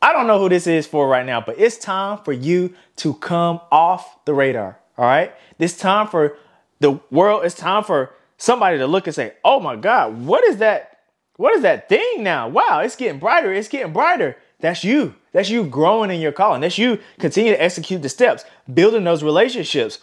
I 0.00 0.12
don't 0.12 0.28
know 0.28 0.38
who 0.38 0.48
this 0.48 0.66
is 0.66 0.86
for 0.86 1.08
right 1.08 1.26
now, 1.26 1.40
but 1.40 1.58
it's 1.58 1.76
time 1.76 2.18
for 2.18 2.32
you 2.32 2.74
to 2.96 3.14
come 3.14 3.60
off 3.72 4.24
the 4.24 4.34
radar. 4.34 4.78
All 4.96 5.04
right. 5.04 5.34
This 5.58 5.76
time 5.76 6.06
for 6.06 6.38
the 6.78 7.00
world, 7.10 7.44
it's 7.44 7.54
time 7.54 7.82
for 7.82 8.14
somebody 8.38 8.78
to 8.78 8.86
look 8.86 9.06
and 9.06 9.14
say, 9.14 9.34
Oh 9.44 9.58
my 9.58 9.76
God, 9.76 10.24
what 10.24 10.44
is 10.44 10.58
that? 10.58 11.00
What 11.36 11.54
is 11.54 11.62
that 11.62 11.88
thing 11.88 12.22
now? 12.22 12.48
Wow, 12.48 12.80
it's 12.80 12.96
getting 12.96 13.18
brighter. 13.18 13.52
It's 13.52 13.68
getting 13.68 13.92
brighter. 13.92 14.36
That's 14.60 14.84
you. 14.84 15.14
That's 15.32 15.50
you 15.50 15.64
growing 15.64 16.10
in 16.10 16.20
your 16.20 16.32
calling. 16.32 16.60
That's 16.62 16.78
you 16.78 16.98
continue 17.18 17.52
to 17.52 17.62
execute 17.62 18.00
the 18.00 18.08
steps, 18.08 18.44
building 18.72 19.04
those 19.04 19.22
relationships, 19.22 19.98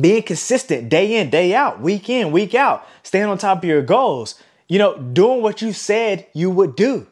being 0.00 0.22
consistent 0.22 0.88
day 0.88 1.20
in, 1.20 1.30
day 1.30 1.54
out, 1.54 1.80
week 1.80 2.08
in, 2.08 2.32
week 2.32 2.54
out, 2.54 2.86
staying 3.04 3.26
on 3.26 3.38
top 3.38 3.58
of 3.58 3.64
your 3.64 3.82
goals, 3.82 4.34
you 4.68 4.78
know, 4.78 4.96
doing 4.98 5.42
what 5.42 5.62
you 5.62 5.72
said 5.72 6.26
you 6.34 6.50
would 6.50 6.76
do, 6.76 7.06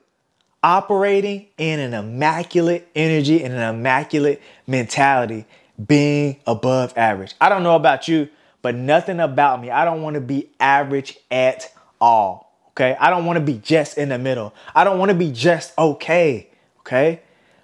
operating 0.63 1.47
in 1.59 1.81
an 1.81 1.95
immaculate 1.95 2.89
energy 2.95 3.43
and 3.43 3.55
an 3.55 3.75
immaculate 3.75 4.43
mentality, 4.67 5.47
being 5.87 6.37
above 6.47 6.97
average. 6.97 7.35
I 7.41 7.49
don't 7.49 7.63
know 7.63 7.77
about 7.77 8.09
you, 8.09 8.29
but 8.63 8.75
nothing 8.75 9.21
about 9.21 9.61
me. 9.61 9.71
I 9.71 9.85
don't 9.85 10.03
want 10.03 10.15
to 10.15 10.21
be 10.21 10.51
average 10.61 11.19
at 11.31 11.73
all. 12.01 12.55
Okay. 12.71 12.97
I 13.01 13.11
don't 13.11 13.25
want 13.25 13.39
to 13.39 13.45
be 13.45 13.59
just 13.59 13.97
in 13.99 14.11
the 14.11 14.19
middle. 14.19 14.55
I 14.75 14.85
don't 14.85 14.99
want 14.99 15.11
to 15.11 15.15
be 15.17 15.33
just 15.33 15.77
okay. 15.79 16.49
Okay. 16.81 17.21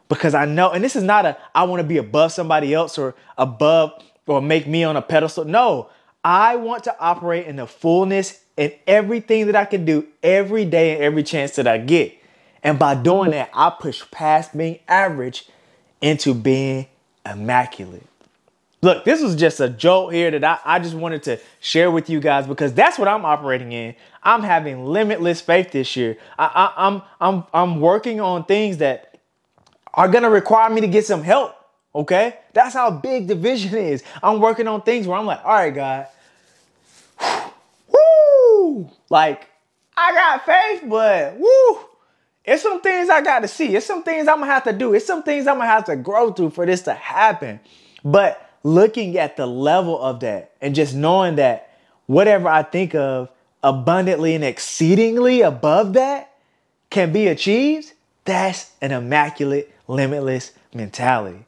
because 0.09 0.35
I 0.35 0.45
know, 0.45 0.71
and 0.71 0.85
this 0.85 0.95
is 0.95 1.03
not 1.03 1.25
a 1.25 1.39
I 1.55 1.65
want 1.65 1.81
to 1.81 1.87
be 1.87 1.97
above 1.97 2.33
somebody 2.33 2.75
else 2.75 2.99
or 2.99 3.15
above 3.39 3.93
or 4.27 4.43
make 4.43 4.67
me 4.67 4.85
on 4.85 4.97
a 4.97 5.03
pedestal. 5.03 5.45
No, 5.47 5.89
I 6.25 6.57
want 6.57 6.85
to 6.85 6.99
operate 7.00 7.47
in 7.47 7.57
the 7.57 7.67
fullness 7.67 8.41
in 8.57 8.73
everything 8.87 9.47
that 9.47 9.57
I 9.57 9.64
can 9.64 9.85
do 9.85 10.07
every 10.23 10.64
day 10.64 10.95
and 10.95 11.02
every 11.02 11.23
chance 11.23 11.57
that 11.57 11.67
I 11.67 11.79
get. 11.79 12.14
And 12.62 12.79
by 12.79 12.95
doing 12.95 13.33
that, 13.33 13.50
I 13.52 13.71
push 13.71 14.02
past 14.11 14.57
being 14.57 14.79
average 14.87 15.49
into 16.00 16.35
being 16.35 16.87
immaculate. 17.26 18.07
Look, 18.83 19.05
this 19.05 19.23
was 19.23 19.37
just 19.37 19.61
a 19.61 19.69
jolt 19.69 20.12
here 20.12 20.31
that 20.33 20.43
I, 20.43 20.59
I 20.64 20.79
just 20.81 20.95
wanted 20.95 21.23
to 21.25 21.38
share 21.61 21.91
with 21.91 22.11
you 22.11 22.19
guys 22.19 22.49
because 22.49 22.75
that's 22.75 22.99
what 22.99 23.07
I'm 23.07 23.25
operating 23.25 23.71
in. 23.71 23.95
I'm 24.25 24.43
having 24.43 24.85
limitless 24.85 25.41
faith 25.41 25.71
this 25.71 25.95
year. 25.95 26.19
I, 26.37 26.47
I, 26.47 26.87
I'm 26.88 27.02
I'm 27.21 27.45
I'm 27.55 27.81
working 27.81 28.21
on 28.21 28.45
things 28.45 28.79
that 28.79 29.21
are 29.95 30.09
gonna 30.09 30.31
require 30.31 30.69
me 30.69 30.81
to 30.81 30.88
get 30.88 31.07
some 31.07 31.23
help. 31.23 31.55
Okay, 31.95 32.39
that's 32.55 32.75
how 32.75 32.91
big 32.91 33.29
the 33.29 33.35
vision 33.35 33.75
is. 33.77 34.03
I'm 34.23 34.41
working 34.41 34.67
on 34.67 34.83
things 34.83 35.07
where 35.07 35.19
I'm 35.19 35.27
like, 35.27 35.45
all 35.45 35.53
right, 35.53 35.75
God, 35.75 36.07
woo, 37.89 38.91
like 39.11 39.49
I 39.97 40.13
got 40.13 40.47
faith, 40.47 40.89
but 40.89 41.39
woo, 41.39 41.79
it's 42.45 42.63
some 42.63 42.81
things 42.81 43.11
I 43.11 43.21
got 43.21 43.41
to 43.41 43.49
see. 43.49 43.77
It's 43.77 43.87
some 43.87 44.03
things 44.03 44.27
I'm 44.27 44.41
gonna 44.41 44.53
have 44.53 44.65
to 44.65 44.73
do. 44.73 44.95
It's 44.95 45.07
some 45.07 45.23
things 45.23 45.47
I'm 45.47 45.59
gonna 45.59 45.69
have 45.69 45.85
to 45.87 45.97
grow 45.97 46.33
through 46.33 46.51
for 46.51 46.65
this 46.65 46.83
to 46.83 46.95
happen. 46.95 47.61
But 48.05 48.51
looking 48.65 49.19
at 49.19 49.37
the 49.37 49.47
level 49.47 50.01
of 50.01 50.21
that 50.21 50.53
and 50.61 50.75
just 50.75 50.95
knowing 50.95 51.37
that 51.37 51.77
whatever 52.07 52.49
I 52.49 52.63
think 52.63 52.95
of 52.95 53.31
abundantly 53.63 54.35
and 54.35 54.45
exceedingly 54.45 55.43
above 55.43 55.93
that 55.93 56.33
can 56.91 57.13
be 57.13 57.29
achieved, 57.29 57.93
that's 58.25 58.71
an 58.81 58.93
immaculate, 58.93 59.73
limitless 59.87 60.53
mentality. 60.75 61.45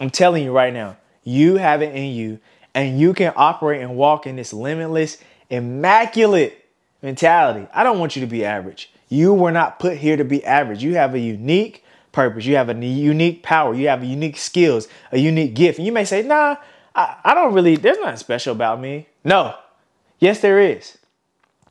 I'm 0.00 0.10
telling 0.10 0.44
you 0.44 0.52
right 0.52 0.72
now, 0.72 0.96
you 1.24 1.56
have 1.56 1.82
it 1.82 1.94
in 1.94 2.12
you 2.12 2.38
and 2.74 2.98
you 2.98 3.12
can 3.14 3.32
operate 3.36 3.82
and 3.82 3.96
walk 3.96 4.26
in 4.26 4.36
this 4.36 4.52
limitless, 4.52 5.18
immaculate 5.50 6.64
mentality. 7.02 7.66
I 7.72 7.82
don't 7.82 7.98
want 7.98 8.16
you 8.16 8.20
to 8.20 8.26
be 8.26 8.44
average. 8.44 8.90
You 9.08 9.34
were 9.34 9.52
not 9.52 9.78
put 9.78 9.96
here 9.96 10.16
to 10.16 10.24
be 10.24 10.44
average. 10.44 10.82
You 10.82 10.94
have 10.96 11.14
a 11.14 11.18
unique 11.18 11.84
purpose. 12.12 12.44
You 12.44 12.56
have 12.56 12.68
a 12.68 12.74
unique 12.74 13.42
power. 13.42 13.74
You 13.74 13.88
have 13.88 14.04
unique 14.04 14.36
skills, 14.36 14.88
a 15.12 15.18
unique 15.18 15.54
gift. 15.54 15.78
And 15.78 15.86
you 15.86 15.92
may 15.92 16.04
say, 16.04 16.22
nah, 16.22 16.56
I, 16.94 17.16
I 17.24 17.34
don't 17.34 17.54
really, 17.54 17.76
there's 17.76 17.98
nothing 17.98 18.16
special 18.16 18.52
about 18.52 18.80
me. 18.80 19.08
No. 19.24 19.54
Yes, 20.18 20.40
there 20.40 20.60
is. 20.60 20.98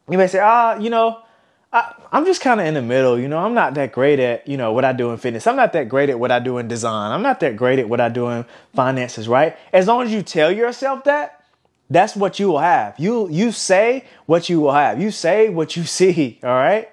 You 0.10 0.17
may 0.17 0.27
say, 0.27 0.39
ah, 0.39 0.77
you 0.77 0.89
know, 0.89 1.22
I, 1.72 1.94
am 2.12 2.26
just 2.26 2.42
kind 2.42 2.60
of 2.60 2.66
in 2.66 2.74
the 2.74 2.82
middle. 2.82 3.20
You 3.20 3.28
know, 3.28 3.40
I'm 3.40 3.54
not 3.54 3.74
that 3.76 3.92
great 3.92 4.20
at, 4.20 4.48
you 4.48 4.58
know, 4.58 4.72
what 4.72 4.86
I 4.86 4.94
do 4.94 5.12
in 5.12 5.18
fitness. 5.18 5.48
I'm 5.48 5.56
not 5.56 5.74
that 5.74 5.90
great 5.90 6.10
at 6.10 6.20
what 6.20 6.32
I 6.32 6.40
do 6.40 6.58
in 6.58 6.68
design. 6.68 7.12
I'm 7.12 7.22
not 7.22 7.40
that 7.42 7.58
great 7.58 7.80
at 7.80 7.90
what 7.90 8.00
I 8.00 8.10
do 8.10 8.30
in 8.30 8.46
finances, 8.74 9.28
right? 9.28 9.58
As 9.74 9.88
long 9.88 10.04
as 10.04 10.12
you 10.14 10.22
tell 10.22 10.52
yourself 10.52 11.04
that, 11.04 11.44
that's 11.90 12.16
what 12.16 12.40
you 12.40 12.50
will 12.50 12.60
have. 12.60 12.96
You 13.00 13.30
you 13.30 13.52
say 13.52 14.06
what 14.26 14.50
you 14.50 14.60
will 14.60 14.74
have. 14.74 15.02
You 15.02 15.12
say 15.12 15.50
what 15.50 15.76
you 15.76 15.84
see, 15.98 16.40
all 16.44 16.50
right? 16.50 16.90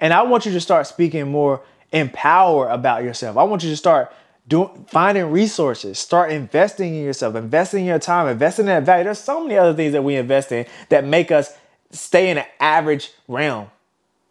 And 0.00 0.12
I 0.12 0.22
want 0.22 0.46
you 0.46 0.52
to 0.52 0.60
start 0.60 0.86
speaking 0.86 1.30
more 1.30 1.62
empower 1.92 2.68
about 2.68 3.04
yourself. 3.04 3.36
I 3.36 3.44
want 3.44 3.62
you 3.62 3.70
to 3.70 3.76
start 3.76 4.12
doing 4.46 4.84
finding 4.88 5.30
resources, 5.30 5.98
start 5.98 6.30
investing 6.30 6.94
in 6.94 7.04
yourself, 7.04 7.34
investing 7.36 7.80
in 7.80 7.86
your 7.86 7.98
time, 7.98 8.26
investing 8.26 8.64
in 8.64 8.66
that 8.66 8.82
value. 8.82 9.04
There's 9.04 9.18
so 9.18 9.42
many 9.42 9.56
other 9.56 9.72
things 9.72 9.92
that 9.92 10.02
we 10.02 10.16
invest 10.16 10.52
in 10.52 10.66
that 10.88 11.04
make 11.04 11.30
us 11.30 11.56
stay 11.92 12.30
in 12.30 12.38
an 12.38 12.44
average 12.60 13.12
realm. 13.28 13.70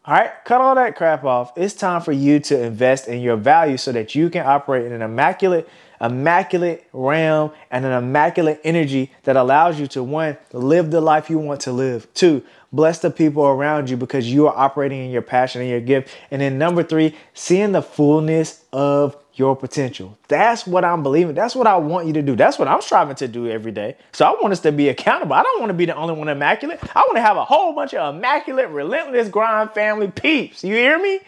All 0.06 0.14
right, 0.14 0.32
cut 0.44 0.60
all 0.60 0.76
that 0.76 0.98
crap 0.98 1.24
off. 1.24 1.54
It's 1.58 1.74
time 1.74 2.02
for 2.02 2.12
you 2.12 2.38
to 2.42 2.62
invest 2.62 3.08
in 3.08 3.22
your 3.22 3.38
value 3.38 3.78
so 3.78 3.94
that 3.94 4.16
you 4.16 4.30
can 4.30 4.46
operate 4.46 4.86
in 4.86 4.92
an 4.92 5.02
immaculate, 5.02 5.70
immaculate 6.02 6.86
realm 6.92 7.52
and 7.72 7.86
an 7.86 7.94
immaculate 7.94 8.60
energy 8.66 9.12
that 9.24 9.38
allows 9.38 9.80
you 9.80 9.88
to 9.88 10.04
one, 10.04 10.38
live 10.52 10.92
the 10.92 11.00
life 11.00 11.30
you 11.30 11.40
want 11.40 11.62
to 11.62 11.72
live. 11.72 12.14
Two, 12.14 12.44
bless 12.74 13.00
the 13.00 13.12
people 13.12 13.46
around 13.46 13.90
you 13.90 13.96
because 13.96 14.30
you 14.30 14.46
are 14.46 14.58
operating 14.58 15.06
in 15.06 15.10
your 15.10 15.22
passion 15.22 15.62
and 15.62 15.70
your 15.70 15.80
gift. 15.80 16.10
And 16.32 16.42
then 16.42 16.58
number 16.58 16.84
three, 16.84 17.16
seeing 17.34 17.72
the 17.72 17.82
fullness 17.82 18.66
of 18.74 19.16
your 19.36 19.56
potential. 19.56 20.18
That's 20.28 20.68
what 20.68 20.86
I'm 20.86 21.02
believing. 21.02 21.34
That's 21.34 21.56
what 21.56 21.66
I 21.66 21.78
want 21.78 22.08
you 22.08 22.14
to 22.14 22.22
do. 22.22 22.36
That's 22.36 22.60
what 22.60 22.68
I'm 22.68 22.82
striving 22.82 23.16
to 23.16 23.28
do 23.28 23.50
every 23.50 23.72
day. 23.72 23.98
So 24.12 24.26
I 24.26 24.32
want 24.32 24.52
us 24.52 24.60
to 24.62 24.72
be 24.72 24.90
accountable. 24.90 25.34
I 25.34 25.44
don't 25.44 25.60
want 25.60 25.72
to 25.72 25.74
be 25.74 25.86
the 25.86 25.96
only 25.96 26.14
one 26.14 26.30
immaculate. 26.30 26.80
I 26.96 27.00
want 27.00 27.16
to 27.16 27.22
have 27.22 27.38
a 27.38 27.46
whole 27.46 27.74
bunch 27.74 27.94
of 27.94 28.16
immaculate, 28.16 28.70
relentless 28.70 29.30
grind 29.30 29.72
family 29.72 30.12
peeps. 30.12 30.64
You 30.64 30.76
hear 30.76 31.00
me? 31.00 31.20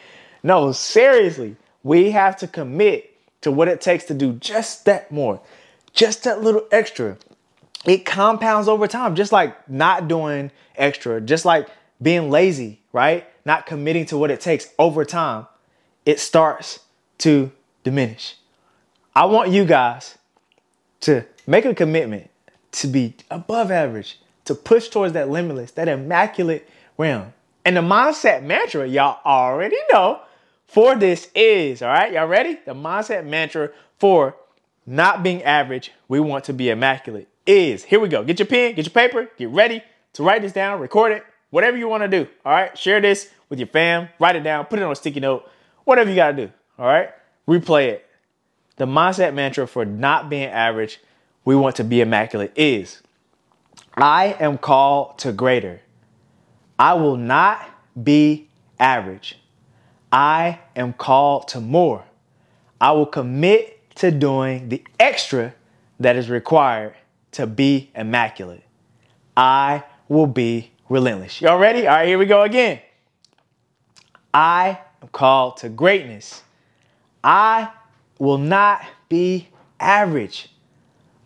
No, 0.44 0.72
seriously. 0.72 1.56
We 1.84 2.12
have 2.12 2.38
to 2.38 2.48
commit 2.48 3.12
to 3.42 3.52
what 3.52 3.68
it 3.68 3.82
takes 3.82 4.06
to 4.06 4.14
do 4.14 4.34
just 4.34 4.86
that 4.86 5.12
more, 5.12 5.42
just 5.94 6.24
that 6.24 6.42
little 6.42 6.66
extra. 6.72 7.18
It 7.86 8.06
compounds 8.06 8.68
over 8.68 8.88
time, 8.88 9.16
just 9.16 9.32
like 9.32 9.70
not 9.70 10.08
doing 10.08 10.52
extra, 10.76 11.22
just 11.22 11.46
like 11.46 11.70
being 12.02 12.30
lazy, 12.30 12.82
right? 12.92 13.28
Not 13.46 13.66
committing 13.66 14.06
to 14.08 14.18
what 14.18 14.32
it 14.32 14.42
takes 14.42 14.68
over 14.78 15.06
time. 15.06 15.48
It 16.06 16.20
starts 16.20 16.80
to 17.20 17.52
diminish. 17.86 18.36
I 19.16 19.24
want 19.26 19.52
you 19.52 19.64
guys 19.64 20.18
to 21.02 21.24
make 21.48 21.64
a 21.64 21.74
commitment 21.74 22.30
to 22.74 22.88
be 22.88 23.16
above 23.32 23.72
average, 23.72 24.20
to 24.44 24.54
push 24.54 24.90
towards 24.90 25.14
that 25.14 25.30
limitless, 25.30 25.72
that 25.72 25.88
immaculate 25.88 26.68
realm. 26.98 27.32
And 27.64 27.78
the 27.78 27.82
mindset 27.82 28.44
mantra, 28.44 28.86
y'all 28.86 29.20
already 29.26 29.78
know, 29.92 30.20
for 30.68 30.96
this 30.96 31.30
is, 31.34 31.82
all 31.82 31.90
right, 31.90 32.12
y'all 32.12 32.28
ready? 32.28 32.60
The 32.66 32.74
mindset 32.74 33.26
mantra 33.26 33.70
for 33.98 34.36
not 34.86 35.24
being 35.24 35.42
average, 35.44 35.92
we 36.10 36.20
want 36.20 36.44
to 36.46 36.54
be 36.54 36.70
immaculate 36.70 37.30
is, 37.46 37.84
here 37.84 38.00
we 38.00 38.10
go. 38.10 38.24
Get 38.24 38.40
your 38.40 38.48
pen, 38.48 38.74
get 38.74 38.86
your 38.86 38.92
paper, 38.92 39.30
get 39.38 39.50
ready 39.50 39.84
to 40.14 40.24
write 40.24 40.42
this 40.42 40.52
down, 40.52 40.80
record 40.80 41.12
it, 41.12 41.24
whatever 41.52 41.78
you 41.78 41.88
want 41.88 42.02
to 42.02 42.08
do, 42.08 42.28
all 42.44 42.52
right? 42.52 42.76
Share 42.78 43.00
this 43.00 43.30
with 43.50 43.60
your 43.60 43.68
fam, 43.68 44.10
write 44.20 44.36
it 44.36 44.44
down, 44.44 44.66
put 44.66 44.80
it 44.80 44.84
on 44.84 44.92
a 44.92 44.96
sticky 44.96 45.20
note, 45.20 45.48
whatever 45.84 46.10
you 46.10 46.16
got 46.16 46.32
to 46.32 46.48
do, 46.48 46.52
all 46.80 46.88
right? 46.88 47.10
Replay 47.48 47.88
it. 47.88 48.06
The 48.78 48.86
mindset 48.86 49.34
mantra 49.34 49.68
for 49.68 49.86
not 49.86 50.30
being 50.30 50.50
average, 50.50 51.00
we 51.46 51.56
want 51.56 51.76
to 51.78 51.84
be 51.84 52.02
immaculate, 52.02 52.52
is 52.56 53.02
I 53.96 54.36
am 54.40 54.58
called 54.58 55.18
to 55.20 55.32
greater. 55.32 55.82
I 56.78 56.96
will 56.96 57.18
not 57.18 57.66
be 58.04 58.50
average. 58.80 59.38
I 60.12 60.60
am 60.76 60.94
called 60.94 61.48
to 61.50 61.62
more. 61.62 62.04
I 62.82 62.92
will 62.92 63.06
commit 63.06 63.96
to 63.96 64.12
doing 64.12 64.70
the 64.70 64.84
extra 65.00 65.54
that 66.00 66.16
is 66.16 66.30
required 66.30 66.96
to 67.32 67.48
be 67.48 67.92
immaculate. 67.96 68.64
I 69.38 69.84
will 70.08 70.28
be 70.28 70.72
relentless. 70.90 71.42
Y'all 71.42 71.58
ready? 71.58 71.88
All 71.88 71.96
right, 71.96 72.08
here 72.08 72.18
we 72.18 72.26
go 72.26 72.44
again. 72.44 72.80
I 74.34 74.80
am 75.02 75.08
called 75.10 75.58
to 75.58 75.70
greatness. 75.70 76.44
I 77.26 77.72
will 78.20 78.38
not 78.38 78.86
be 79.10 79.50
average. 79.80 80.48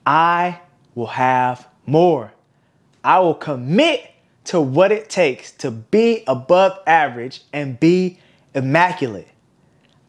I 0.06 0.62
will 0.96 1.08
have 1.08 1.68
more. 1.86 2.32
I 3.04 3.20
will 3.20 3.34
commit 3.34 4.10
to 4.46 4.62
what 4.62 4.94
it 4.94 5.10
takes 5.10 5.52
to 5.58 5.72
be 5.72 6.24
above 6.26 6.80
average 6.88 7.42
and 7.52 7.78
be 7.78 8.18
immaculate. 8.56 9.28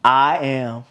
I 0.03 0.37
am 0.37 0.85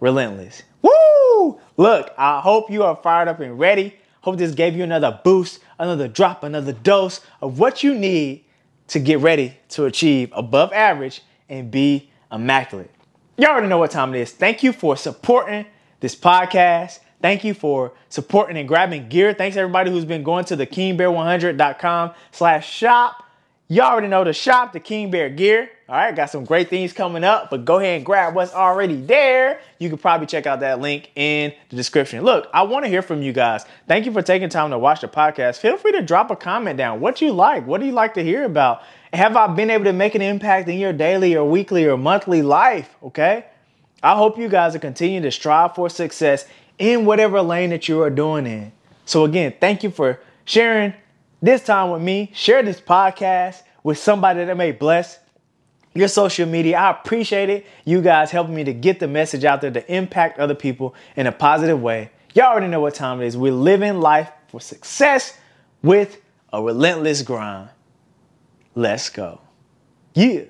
relentless. 0.00 0.62
Woo! 0.80 1.60
Look, 1.76 2.14
I 2.16 2.40
hope 2.40 2.70
you 2.70 2.82
are 2.82 2.96
fired 2.96 3.28
up 3.28 3.40
and 3.40 3.58
ready. 3.58 3.94
Hope 4.22 4.38
this 4.38 4.54
gave 4.54 4.74
you 4.74 4.82
another 4.84 5.20
boost, 5.22 5.60
another 5.78 6.08
drop, 6.08 6.42
another 6.42 6.72
dose 6.72 7.20
of 7.42 7.58
what 7.58 7.82
you 7.82 7.94
need 7.94 8.44
to 8.88 9.00
get 9.00 9.20
ready 9.20 9.56
to 9.68 9.84
achieve 9.84 10.30
above 10.32 10.72
average 10.72 11.20
and 11.50 11.70
be 11.70 12.10
immaculate. 12.32 12.90
Y'all 13.38 13.50
already 13.50 13.68
know 13.68 13.76
what 13.76 13.90
time 13.90 14.14
it 14.14 14.20
is. 14.20 14.32
Thank 14.32 14.62
you 14.62 14.72
for 14.72 14.96
supporting 14.96 15.66
this 16.00 16.16
podcast. 16.16 17.00
Thank 17.20 17.44
you 17.44 17.52
for 17.52 17.92
supporting 18.08 18.56
and 18.56 18.66
grabbing 18.66 19.08
gear. 19.10 19.34
Thanks 19.34 19.58
everybody 19.58 19.90
who's 19.90 20.06
been 20.06 20.22
going 20.22 20.46
to 20.46 20.56
the 20.56 20.66
kingbear100.com 20.66 22.12
slash 22.30 22.70
shop. 22.70 23.25
Y'all 23.68 23.86
already 23.86 24.06
know 24.06 24.22
the 24.22 24.32
shop, 24.32 24.72
the 24.72 24.78
King 24.78 25.10
Bear 25.10 25.28
gear. 25.28 25.68
All 25.88 25.96
right, 25.96 26.14
got 26.14 26.30
some 26.30 26.44
great 26.44 26.68
things 26.68 26.92
coming 26.92 27.24
up, 27.24 27.50
but 27.50 27.64
go 27.64 27.80
ahead 27.80 27.96
and 27.96 28.06
grab 28.06 28.32
what's 28.32 28.54
already 28.54 28.94
there. 28.94 29.60
You 29.80 29.88
can 29.88 29.98
probably 29.98 30.28
check 30.28 30.46
out 30.46 30.60
that 30.60 30.80
link 30.80 31.10
in 31.16 31.52
the 31.68 31.76
description. 31.76 32.22
Look, 32.22 32.48
I 32.54 32.62
want 32.62 32.84
to 32.84 32.88
hear 32.88 33.02
from 33.02 33.22
you 33.22 33.32
guys. 33.32 33.64
Thank 33.88 34.06
you 34.06 34.12
for 34.12 34.22
taking 34.22 34.48
time 34.48 34.70
to 34.70 34.78
watch 34.78 35.00
the 35.00 35.08
podcast. 35.08 35.58
Feel 35.58 35.76
free 35.76 35.90
to 35.92 36.02
drop 36.02 36.30
a 36.30 36.36
comment 36.36 36.76
down. 36.76 37.00
What 37.00 37.20
you 37.20 37.32
like? 37.32 37.66
What 37.66 37.80
do 37.80 37.86
you 37.86 37.92
like 37.92 38.14
to 38.14 38.22
hear 38.22 38.44
about? 38.44 38.82
Have 39.12 39.36
I 39.36 39.48
been 39.48 39.70
able 39.70 39.84
to 39.84 39.92
make 39.92 40.14
an 40.14 40.22
impact 40.22 40.68
in 40.68 40.78
your 40.78 40.92
daily 40.92 41.36
or 41.36 41.48
weekly 41.48 41.86
or 41.86 41.96
monthly 41.96 42.42
life? 42.42 42.94
Okay. 43.02 43.46
I 44.00 44.14
hope 44.14 44.38
you 44.38 44.48
guys 44.48 44.76
are 44.76 44.80
continuing 44.80 45.24
to 45.24 45.32
strive 45.32 45.74
for 45.74 45.90
success 45.90 46.46
in 46.78 47.04
whatever 47.04 47.42
lane 47.42 47.70
that 47.70 47.88
you 47.88 48.00
are 48.02 48.10
doing 48.10 48.46
in. 48.46 48.70
So, 49.06 49.24
again, 49.24 49.54
thank 49.60 49.82
you 49.82 49.90
for 49.90 50.20
sharing 50.44 50.94
this 51.40 51.62
time 51.64 51.90
with 51.90 52.02
me. 52.02 52.30
Share 52.34 52.62
this 52.62 52.80
podcast 52.80 53.62
with 53.82 53.98
somebody 53.98 54.44
that 54.44 54.56
may 54.56 54.72
bless 54.72 55.18
your 55.94 56.08
social 56.08 56.46
media. 56.46 56.78
I 56.78 56.90
appreciate 56.90 57.48
it. 57.48 57.66
You 57.84 58.02
guys 58.02 58.30
helping 58.30 58.54
me 58.54 58.64
to 58.64 58.72
get 58.72 59.00
the 59.00 59.08
message 59.08 59.44
out 59.44 59.60
there 59.60 59.70
to 59.70 59.92
impact 59.94 60.38
other 60.38 60.54
people 60.54 60.94
in 61.16 61.26
a 61.26 61.32
positive 61.32 61.80
way. 61.80 62.10
Y'all 62.34 62.46
already 62.46 62.68
know 62.68 62.80
what 62.80 62.94
time 62.94 63.22
it 63.22 63.26
is. 63.26 63.36
We're 63.36 63.52
living 63.52 64.00
life 64.00 64.30
for 64.48 64.60
success 64.60 65.38
with 65.82 66.20
a 66.52 66.62
relentless 66.62 67.22
grind. 67.22 67.70
Let's 68.74 69.08
go. 69.08 69.40
Yeah. 70.14 70.42